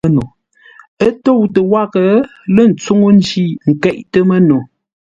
Ə́ 1.05 1.11
tóutə́ 1.23 1.63
wághʼə 1.71 2.03
lə́ 2.55 2.65
ntsúŋú 2.71 3.07
ńjí 3.17 3.43
nkéʼtə́ 3.69 4.21
mə́no. 4.29 4.57